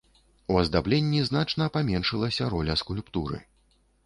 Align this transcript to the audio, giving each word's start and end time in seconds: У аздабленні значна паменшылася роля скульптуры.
У 0.53 0.55
аздабленні 0.61 1.21
значна 1.27 1.67
паменшылася 1.75 2.49
роля 2.55 2.79
скульптуры. 2.85 3.37